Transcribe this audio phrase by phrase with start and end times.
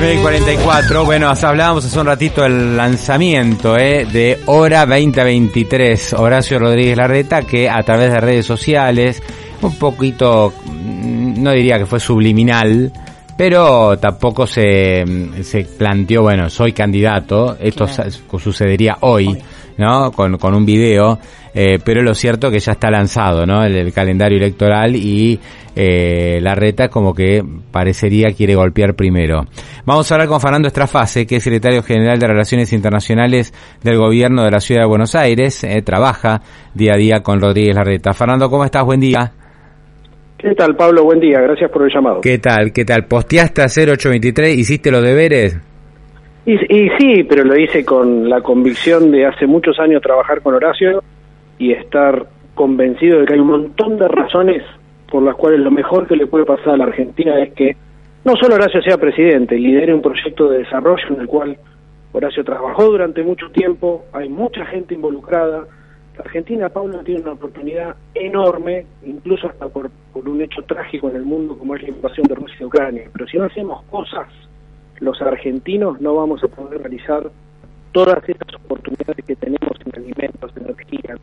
[0.00, 7.42] 9.44, bueno, hablábamos hace un ratito del lanzamiento eh, de Hora 2023, Horacio Rodríguez Larreta,
[7.42, 9.22] que a través de redes sociales,
[9.62, 12.92] un poquito, mm, no diría que fue subliminal,
[13.36, 15.04] pero tampoco se,
[15.42, 17.86] se planteó, bueno, soy candidato, esto
[18.38, 19.36] sucedería hoy,
[19.76, 20.12] ¿no?
[20.12, 21.18] Con, con un video,
[21.52, 23.64] eh, pero lo cierto que ya está lanzado, ¿no?
[23.64, 25.38] El, calendario electoral y
[25.76, 29.46] eh, la reta como que parecería quiere golpear primero.
[29.84, 34.42] Vamos a hablar con Fernando Estrafase, que es secretario general de Relaciones Internacionales del Gobierno
[34.42, 36.40] de la Ciudad de Buenos Aires, eh, trabaja
[36.72, 38.14] día a día con Rodríguez Larreta.
[38.14, 38.84] Fernando, ¿cómo estás?
[38.84, 39.32] Buen día.
[40.44, 41.04] ¿Qué tal, Pablo?
[41.04, 42.20] Buen día, gracias por el llamado.
[42.20, 42.70] ¿Qué tal?
[42.70, 43.06] ¿Qué tal?
[43.06, 44.58] ¿Posteaste a 0823?
[44.58, 45.58] ¿Hiciste los deberes?
[46.44, 46.58] Y,
[46.98, 51.02] sí, pero lo hice con la convicción de hace muchos años trabajar con Horacio
[51.58, 54.62] y estar convencido de que hay un montón de razones
[55.10, 57.74] por las cuales lo mejor que le puede pasar a la Argentina es que
[58.26, 61.56] no solo Horacio sea presidente, lidere un proyecto de desarrollo en el cual
[62.12, 65.64] Horacio trabajó durante mucho tiempo, hay mucha gente involucrada.
[66.18, 71.24] Argentina, Pablo, tiene una oportunidad enorme, incluso hasta por, por un hecho trágico en el
[71.24, 73.10] mundo como es la invasión de Rusia y Ucrania.
[73.12, 74.28] Pero si no hacemos cosas
[75.00, 77.30] los argentinos no vamos a poder realizar
[77.92, 81.16] todas estas oportunidades que tenemos en alimentos, energía,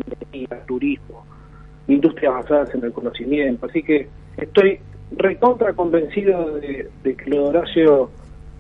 [0.66, 1.25] turismo,
[1.88, 3.66] industrias basadas en el conocimiento.
[3.66, 4.80] Así que estoy
[5.17, 8.09] recontra convencido de, de que lo de Horacio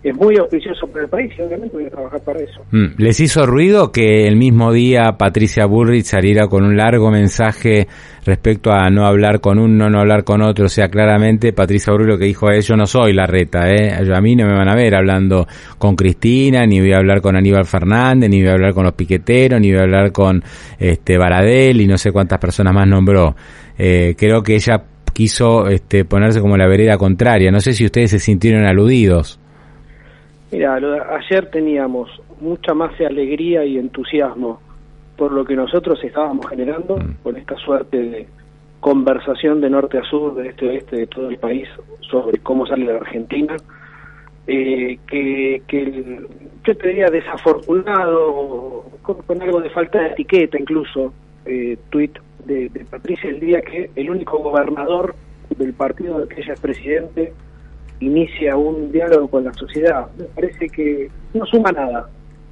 [0.03, 2.61] es muy auspicioso para el país y obviamente voy a trabajar para eso.
[2.71, 2.85] Mm.
[2.97, 7.87] ¿Les hizo ruido que el mismo día Patricia Burrich saliera con un largo mensaje
[8.25, 10.65] respecto a no hablar con uno, no hablar con otro?
[10.65, 13.93] O sea, claramente Patricia Burrich lo que dijo es, yo no soy la reta, ¿eh?
[13.93, 17.35] a mí no me van a ver hablando con Cristina, ni voy a hablar con
[17.35, 20.43] Aníbal Fernández, ni voy a hablar con los piqueteros, ni voy a hablar con
[20.79, 23.35] este Baradel y no sé cuántas personas más nombró.
[23.77, 24.83] Eh, creo que ella
[25.13, 27.51] quiso este, ponerse como la vereda contraria.
[27.51, 29.40] No sé si ustedes se sintieron aludidos.
[30.51, 32.09] Mira, ayer teníamos
[32.41, 34.59] mucha más alegría y entusiasmo
[35.15, 37.23] por lo que nosotros estábamos generando mm.
[37.23, 38.27] con esta suerte de
[38.79, 41.69] conversación de norte a sur, de este a oeste de todo el país
[42.01, 43.55] sobre cómo sale la Argentina,
[44.47, 46.19] eh, que, que
[46.65, 51.13] yo te diría desafortunado, con, algo de falta de etiqueta incluso,
[51.45, 52.13] eh, tweet
[52.45, 55.15] de, de Patricia el día que el único gobernador
[55.55, 57.33] del partido del que ella es presidente
[58.01, 60.07] inicia un diálogo con la sociedad.
[60.17, 62.09] Me parece que no suma nada.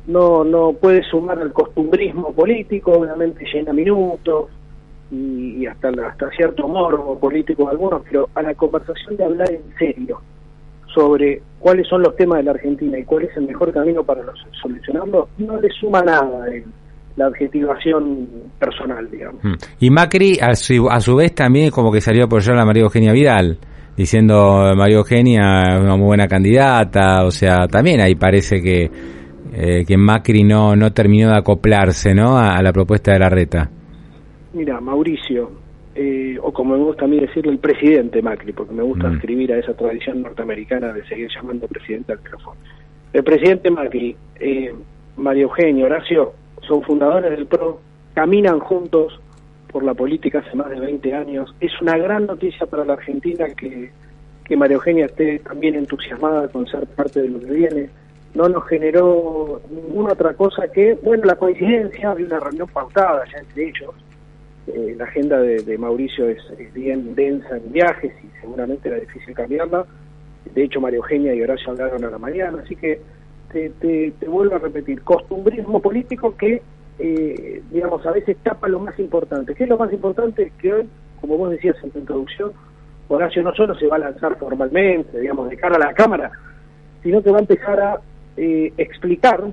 [0.07, 4.49] No, no puede sumar al costumbrismo político, obviamente llena minutos
[5.11, 9.77] y, hasta, hasta cierto morbo político de algunos, pero a la conversación de hablar en
[9.77, 10.21] serio
[10.93, 14.23] sobre cuáles son los temas de la Argentina y cuál es el mejor camino para
[14.23, 16.45] los, solucionarlos, no le suma nada
[17.15, 18.27] la adjetivación
[18.57, 19.43] personal, digamos.
[19.43, 19.53] Mm.
[19.79, 22.83] Y Macri, a su, a su vez, también como que salió a apoyar a María
[22.83, 23.57] Eugenia Vidal
[23.99, 28.89] diciendo María Eugenia una muy buena candidata, o sea, también ahí parece que,
[29.53, 32.37] eh, que Macri no, no terminó de acoplarse ¿no?
[32.37, 33.69] A, la propuesta de la reta.
[34.53, 35.51] Mira, Mauricio,
[35.93, 39.15] eh, o como me gusta a mí decirlo, el presidente Macri, porque me gusta mm.
[39.15, 42.55] escribir a esa tradición norteamericana de seguir llamando presidente al micrófono.
[43.11, 44.73] El presidente Macri, eh,
[45.17, 46.31] María Eugenia, Horacio,
[46.65, 47.81] son fundadores del PRO,
[48.13, 49.19] caminan juntos,
[49.71, 51.53] por la política hace más de 20 años.
[51.59, 53.91] Es una gran noticia para la Argentina que,
[54.43, 57.89] que María Eugenia esté también entusiasmada con ser parte de lo que viene.
[58.33, 63.39] No nos generó ninguna otra cosa que, bueno, la coincidencia de una reunión pautada ya
[63.39, 63.93] entre ellos.
[64.67, 66.39] Eh, la agenda de, Mauricio es,
[66.73, 69.85] bien densa en viajes y seguramente era difícil cambiarla.
[70.53, 73.01] De hecho, María Eugenia y Horacio hablaron a la mañana, así que
[73.51, 76.61] te, te, te vuelvo a repetir, costumbrismo político que
[76.99, 79.55] eh, digamos, a veces tapa lo más importante.
[79.55, 80.51] ¿Qué es lo más importante?
[80.59, 80.89] Que hoy,
[81.21, 82.51] como vos decías en tu introducción,
[83.07, 86.31] Horacio no solo se va a lanzar formalmente, digamos, de cara a la Cámara,
[87.01, 88.01] sino que va a empezar a
[88.37, 89.43] eh, explicar,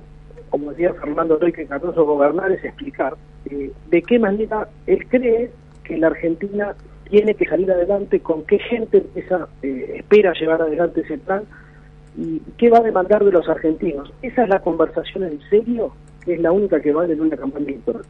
[0.49, 3.15] como decía Fernando Roy, que Cardoso gobernar es explicar,
[3.49, 5.49] eh, de qué manera él cree
[5.83, 6.75] que la Argentina
[7.09, 11.43] tiene que salir adelante, con qué gente esa, espera llevar adelante ese plan
[12.17, 14.11] y qué va a demandar de los argentinos.
[14.21, 15.93] Esa es la conversación en serio
[16.33, 18.03] es la única que vale en una campaña electoral.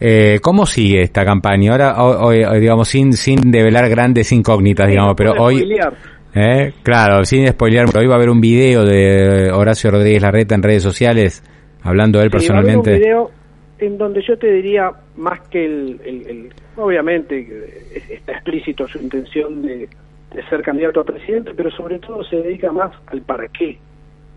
[0.00, 1.72] eh, ¿Cómo sigue esta campaña?
[1.72, 5.76] Ahora, hoy, digamos, sin sin develar grandes incógnitas, digamos, pero hoy...
[6.34, 6.72] ¿Eh?
[6.82, 10.82] Claro, sin spoilear, hoy va a haber un video de Horacio Rodríguez Larreta en redes
[10.82, 11.42] sociales,
[11.82, 12.90] hablando de él personalmente.
[12.90, 13.30] Va un video
[13.78, 17.46] en donde yo te diría, más que el, obviamente
[18.10, 19.88] está explícito su intención de,
[20.50, 23.78] ser candidato a presidente, pero sobre todo se dedica más al para qué,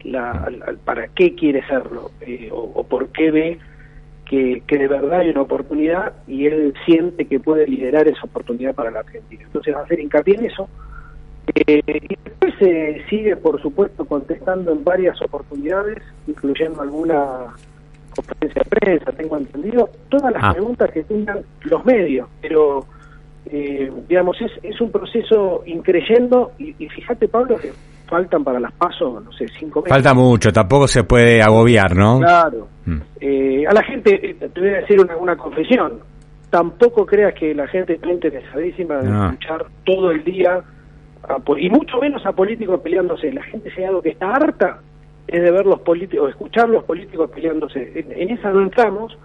[0.04, 3.60] la, al, para qué quiere serlo, eh, o, por qué ve
[4.26, 8.74] que, que de verdad hay una oportunidad y él siente que puede liderar esa oportunidad
[8.74, 9.44] para la Argentina.
[9.44, 10.70] Entonces va a hacer hincapié en eso
[11.56, 17.56] eh, y después se sigue, por supuesto, contestando en varias oportunidades, incluyendo alguna
[18.16, 20.54] conferencia de prensa, tengo entendido, todas las ah.
[20.54, 22.86] preguntas que tengan los medios, pero
[23.46, 27.72] eh, digamos, es, es un proceso increyendo y, fíjate, Pablo, que
[28.12, 29.94] faltan para las pasos, no sé, cinco meses.
[29.94, 32.20] Falta mucho, tampoco se puede agobiar, ¿no?
[32.20, 32.68] Claro.
[32.86, 32.98] Mm.
[33.22, 36.02] Eh, a la gente, te voy a decir una, una confesión,
[36.50, 40.62] tampoco creas que la gente está interesadísima de escuchar todo el día
[41.58, 43.32] y mucho menos a políticos peleándose.
[43.32, 44.82] La gente se ha dado que está harta
[45.28, 47.92] es de ver los políticos, escuchar los políticos peleándose.
[47.96, 49.18] En, esa no entramos,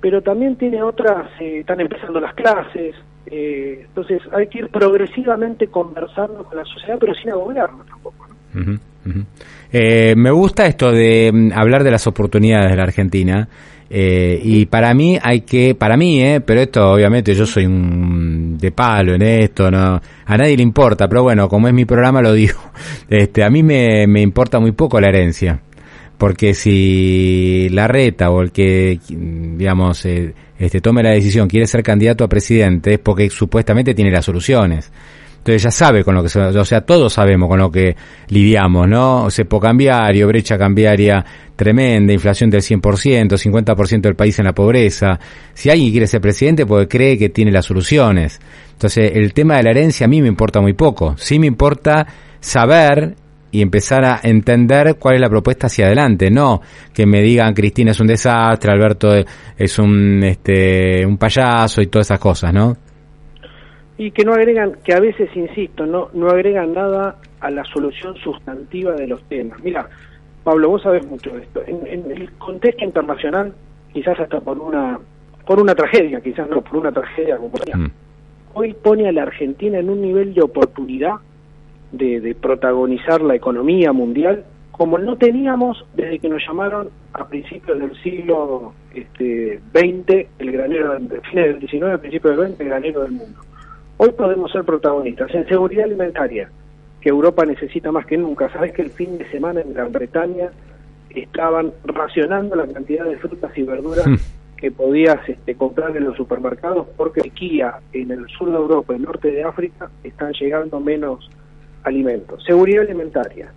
[0.00, 2.96] pero también tiene otras, eh, están empezando las clases,
[3.26, 8.26] eh, entonces hay que ir progresivamente conversando con la sociedad, pero sin agobiarnos tampoco.
[9.72, 13.48] Eh, me gusta esto de mm, hablar de las oportunidades de la Argentina.
[13.88, 18.58] Eh, y para mí hay que, para mí, eh, pero esto obviamente yo soy un
[18.58, 22.20] de palo en esto, no, a nadie le importa, pero bueno, como es mi programa
[22.20, 22.58] lo digo,
[23.08, 25.60] este, a mí me, me importa muy poco la herencia,
[26.18, 31.82] porque si la reta o el que, digamos, eh, este, tome la decisión quiere ser
[31.82, 34.90] candidato a presidente es porque supuestamente tiene las soluciones.
[35.38, 37.94] Entonces ya sabe con lo que o sea, todos sabemos con lo que
[38.30, 39.30] lidiamos, ¿no?
[39.30, 41.24] Cepo cambiario, brecha cambiaria
[41.54, 45.20] tremenda, inflación del 100%, 50% del país en la pobreza.
[45.54, 48.40] Si alguien quiere ser presidente, porque cree que tiene las soluciones.
[48.72, 51.14] Entonces, el tema de la herencia a mí me importa muy poco.
[51.16, 52.06] Sí me importa
[52.40, 53.14] saber
[53.56, 56.60] y empezar a entender cuál es la propuesta hacia adelante, no
[56.92, 59.08] que me digan Cristina es un desastre, Alberto
[59.56, 62.76] es un este un payaso y todas esas cosas, ¿no?
[63.98, 68.14] y que no agregan, que a veces, insisto, no, no agregan nada a la solución
[68.16, 69.58] sustantiva de los temas.
[69.62, 69.88] Mira,
[70.44, 71.62] Pablo, vos sabés mucho de esto.
[71.66, 73.54] En, el contexto internacional,
[73.92, 74.98] quizás hasta por una
[75.46, 77.90] por una tragedia, quizás no por una tragedia como mm.
[78.54, 81.14] hoy pone a la Argentina en un nivel de oportunidad
[81.92, 84.44] de, de protagonizar la economía mundial
[84.76, 90.98] como no teníamos desde que nos llamaron a principios del siglo este, XX, el granero,
[91.30, 93.40] fines del XIX, principios del XX, el granero del mundo.
[93.96, 96.50] Hoy podemos ser protagonistas en seguridad alimentaria,
[97.00, 98.52] que Europa necesita más que nunca.
[98.52, 100.50] Sabes que el fin de semana en Gran Bretaña
[101.08, 104.16] estaban racionando la cantidad de frutas y verduras hmm.
[104.58, 108.98] que podías este, comprar en los supermercados porque Kia en el sur de Europa y
[108.98, 111.30] norte de África están llegando menos
[111.86, 112.42] alimentos.
[112.44, 113.52] Seguridad alimentaria,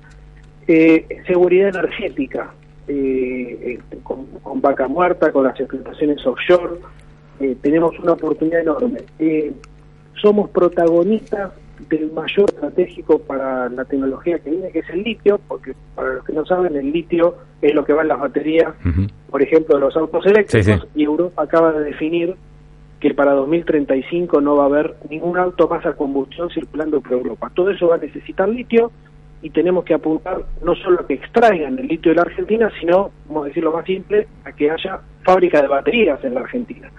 [0.67, 2.53] eh, seguridad energética,
[2.87, 4.27] eh, este, con,
[4.61, 6.75] vaca muerta, con las explotaciones offshore,
[7.39, 8.99] eh, tenemos una oportunidad enorme.
[10.21, 11.51] Somos protagonistas
[11.89, 16.25] del mayor estratégico para la tecnología que viene, que es el litio, porque para los
[16.25, 18.73] que no saben, el litio es lo que va en las baterías,
[19.29, 22.35] por ejemplo, de los autos eléctricos, y Europa acaba de definir
[22.99, 27.51] que para 2035 no va a haber ningún auto más a combustión circulando por Europa.
[27.53, 28.91] Todo eso va a necesitar litio
[29.41, 33.11] y tenemos que apuntar no solo a que extraigan el litio de la Argentina, sino,
[33.27, 36.91] como decirlo más simple, a que haya fábrica de baterías en la Argentina.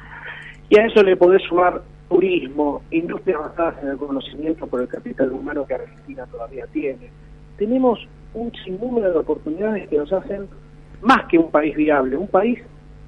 [0.70, 5.30] Y a eso le podés sumar turismo, industrias basadas en el conocimiento por el capital
[5.32, 7.10] humano que Argentina todavía tiene.
[7.58, 10.48] Tenemos un sinnúmero de oportunidades que nos hacen
[11.02, 12.58] más que un país viable, un país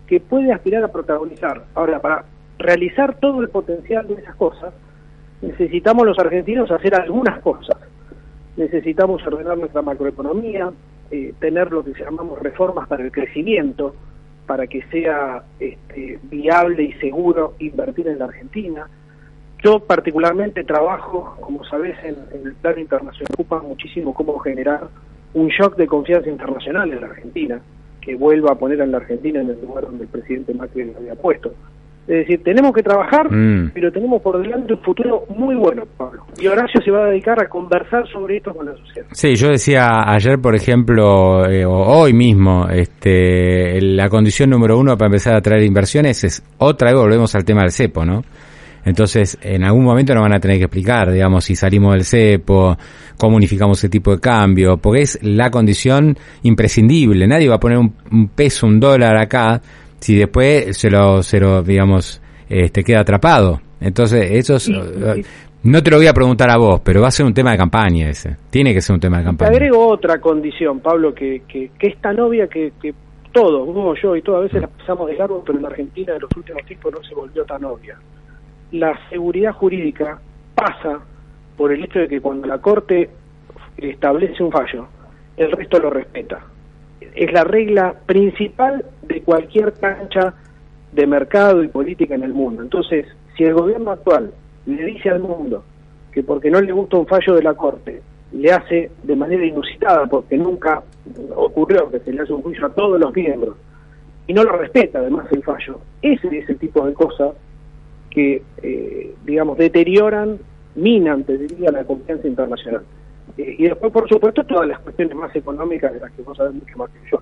[0.07, 1.65] que puede aspirar a protagonizar.
[1.75, 2.25] Ahora, para
[2.59, 4.73] realizar todo el potencial de esas cosas,
[5.41, 7.77] necesitamos los argentinos hacer algunas cosas.
[8.57, 10.71] Necesitamos ordenar nuestra macroeconomía,
[11.11, 13.95] eh, tener lo que llamamos reformas para el crecimiento,
[14.47, 18.89] para que sea este, viable y seguro invertir en la Argentina.
[19.63, 24.89] Yo particularmente trabajo, como sabes, en, el plano internacional, ocupa muchísimo cómo generar
[25.35, 27.61] un shock de confianza internacional en la Argentina,
[28.01, 30.99] que vuelva a poner a la Argentina en el lugar donde el presidente Macri lo
[30.99, 31.55] había puesto.
[32.03, 33.71] Es decir, tenemos que trabajar, mm.
[33.73, 36.27] pero tenemos por delante un futuro muy bueno, Pablo.
[36.37, 39.07] Y Horacio se va a dedicar a conversar sobre esto con la sociedad.
[39.13, 44.99] Sí, yo decía ayer, por ejemplo, eh, o hoy mismo, este, la condición número uno
[44.99, 48.23] para empezar a traer inversiones es otra vez volvemos al tema del cepo, ¿no?
[48.85, 52.77] Entonces, en algún momento nos van a tener que explicar, digamos, si salimos del cepo,
[53.17, 57.29] cómo unificamos ese tipo de cambio, porque es la condición imprescindible.
[57.29, 59.63] Nadie va a poner un peso, un dólar acá
[60.03, 63.61] si después se lo, se lo digamos, este, queda atrapado.
[63.81, 64.69] Entonces, eso es,
[65.63, 67.57] No te lo voy a preguntar a vos, pero va a ser un tema de
[67.57, 68.37] campaña ese.
[68.51, 69.51] Tiene que ser un tema de campaña.
[69.51, 72.93] Te agrego otra condición, Pablo, que, que, que es tan obvia que, que
[73.31, 76.15] todos, vos, yo y todas a veces la pasamos de largo, pero en la Argentina
[76.15, 77.97] en los últimos tiempos no se volvió tan obvia.
[78.73, 80.21] La seguridad jurídica
[80.57, 80.99] pasa
[81.57, 83.09] por el hecho de que cuando la Corte
[83.77, 84.89] establece un fallo,
[85.37, 86.45] el resto lo respeta.
[87.15, 90.35] Es la regla principal de cualquier cancha
[90.93, 92.63] de mercado y política en el mundo.
[92.63, 94.33] Entonces, si el gobierno actual
[94.67, 95.65] le dice al mundo
[96.13, 98.03] que porque no le gusta un fallo de la Corte,
[98.33, 100.83] le hace de manera inusitada, porque nunca
[101.35, 103.57] ocurrió que se le hace un juicio a todos los miembros,
[104.27, 107.33] y no lo respeta además el fallo, ese es el tipo de cosas
[108.11, 110.39] que, eh, digamos, deterioran,
[110.75, 112.83] minan, te diría, la confianza internacional.
[113.39, 116.55] Eh, y después, por supuesto, todas las cuestiones más económicas de las que vos sabés
[116.55, 117.19] mucho más que yo.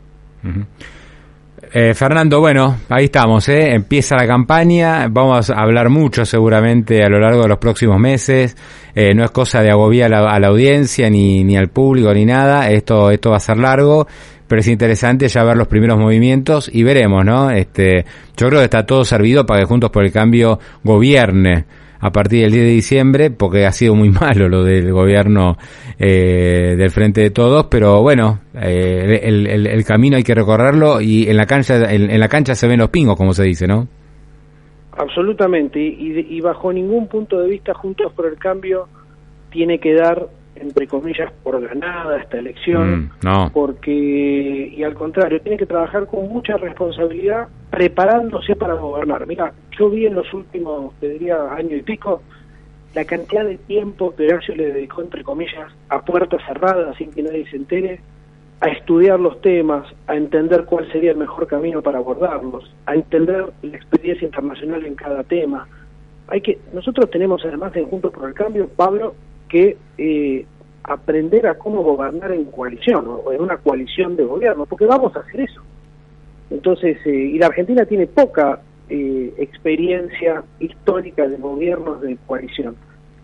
[1.72, 3.74] Eh, Fernando, bueno, ahí estamos, ¿eh?
[3.74, 8.56] empieza la campaña, vamos a hablar mucho seguramente a lo largo de los próximos meses,
[8.94, 12.70] eh, no es cosa de agobiar a la, audiencia ni, ni al público ni nada,
[12.70, 14.06] esto, esto va a ser largo,
[14.48, 17.50] pero es interesante ya ver los primeros movimientos y veremos, ¿no?
[17.50, 18.04] Este,
[18.36, 21.66] yo creo que está todo servido para que Juntos por el Cambio gobierne
[22.00, 25.56] a partir del 10 de diciembre, porque ha sido muy malo lo del gobierno
[25.98, 31.36] eh, del Frente de Todos, pero bueno, eh, el, camino hay que recorrerlo y en
[31.36, 33.86] la cancha en, en, la cancha se ven los pingos, como se dice, ¿no?
[34.92, 38.88] Absolutamente, y, y bajo ningún punto de vista Juntos por el Cambio
[39.50, 40.28] tiene que dar
[40.60, 43.50] entre comillas, por ganada esta elección, mm, no.
[43.52, 49.26] porque, y al contrario, tiene que trabajar con mucha responsabilidad preparándose para gobernar.
[49.26, 52.22] Mira, yo vi en los últimos, te diría, año y pico,
[52.94, 57.22] la cantidad de tiempo que Horacio le dedicó, entre comillas, a puertas cerradas, sin que
[57.22, 58.00] nadie se entere,
[58.60, 63.46] a estudiar los temas, a entender cuál sería el mejor camino para abordarlos, a entender
[63.62, 65.66] la experiencia internacional en cada tema.
[66.28, 69.14] Hay que, nosotros tenemos además en Juntos por el Cambio, Pablo,
[69.50, 70.46] que eh,
[70.84, 75.20] aprender a cómo gobernar en coalición o en una coalición de gobierno, porque vamos a
[75.20, 75.60] hacer eso.
[76.50, 82.76] Entonces, eh, y la Argentina tiene poca eh, experiencia histórica de gobiernos de coalición.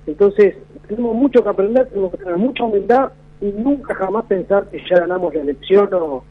[0.07, 0.55] Entonces,
[0.87, 5.01] tenemos mucho que aprender, tenemos que tener mucha humildad y nunca jamás pensar que ya
[5.01, 6.25] ganamos la elección o,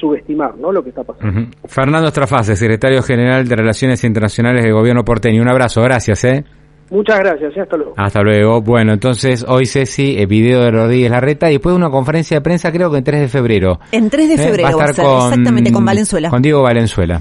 [0.00, 0.72] subestimar ¿no?
[0.72, 1.50] lo que está pasando.
[1.66, 5.42] Fernando Estrafase, secretario general de Relaciones Internacionales del Gobierno porteño.
[5.42, 6.24] Un abrazo, gracias.
[6.24, 6.44] ¿eh?
[6.90, 7.94] Muchas gracias, y hasta luego.
[7.96, 8.60] Hasta luego.
[8.60, 12.70] Bueno, entonces hoy Ceci, el video de Rodríguez Larreta y después una conferencia de prensa
[12.70, 13.80] creo que en 3 de febrero.
[13.90, 14.74] En 3 de febrero, ¿Eh?
[14.74, 16.30] va a estar con, exactamente, con Valenzuela.
[16.30, 17.20] Con Diego Valenzuela.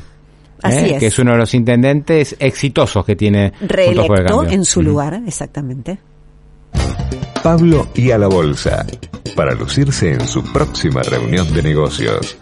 [0.61, 0.93] Así ¿eh?
[0.95, 0.99] es.
[0.99, 4.85] Que es uno de los intendentes exitosos que tiene Reelecto en su uh -huh.
[4.85, 5.97] lugar, exactamente.
[7.41, 8.85] Pablo y a la bolsa,
[9.35, 12.37] para lucirse en su próxima reunión de negocios.